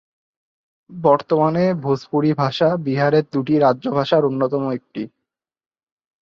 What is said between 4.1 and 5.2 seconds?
অন্যতম একটি।